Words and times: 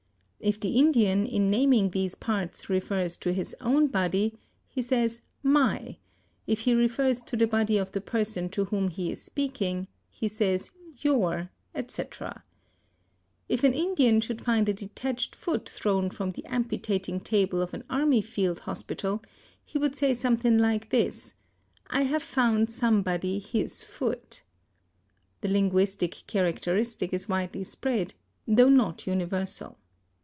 If 0.43 0.59
the 0.59 0.69
Indian, 0.71 1.27
in 1.27 1.51
naming 1.51 1.91
these 1.91 2.15
parts, 2.15 2.67
refers 2.67 3.15
to 3.17 3.31
his 3.31 3.55
own 3.61 3.85
body, 3.85 4.39
he 4.67 4.81
says 4.81 5.21
my; 5.43 5.97
if 6.47 6.61
he 6.61 6.73
refers 6.73 7.21
to 7.21 7.37
the 7.37 7.45
body 7.45 7.77
of 7.77 7.91
the 7.91 8.01
person 8.01 8.49
to 8.49 8.65
whom 8.65 8.87
he 8.87 9.11
is 9.11 9.21
speaking, 9.21 9.87
he 10.09 10.27
says 10.27 10.71
your, 10.97 11.51
&c. 11.87 12.03
If 13.49 13.63
an 13.63 13.73
Indian 13.75 14.19
should 14.19 14.41
find 14.43 14.67
a 14.67 14.73
detached 14.73 15.35
foot 15.35 15.69
thrown 15.69 16.09
from 16.09 16.31
the 16.31 16.43
amputating 16.47 17.19
table 17.19 17.61
of 17.61 17.75
an 17.75 17.83
army 17.87 18.23
field 18.23 18.61
hospital, 18.61 19.21
he 19.63 19.77
would 19.77 19.95
say 19.95 20.15
something 20.15 20.57
like 20.57 20.89
this: 20.89 21.35
I 21.85 22.01
have 22.01 22.23
found 22.23 22.71
somebody 22.71 23.37
his 23.37 23.83
foot. 23.83 24.41
The 25.41 25.49
linguistic 25.49 26.23
characteristic 26.25 27.13
is 27.13 27.29
widely 27.29 27.63
spread, 27.63 28.15
though 28.47 28.69
not 28.69 29.05
universal. 29.05 29.77